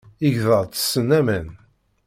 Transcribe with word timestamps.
Igḍaḍ 0.27 0.63
ttessen 0.67 1.09
aman. 1.19 1.47